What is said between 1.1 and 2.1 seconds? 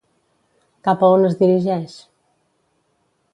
on es dirigeix?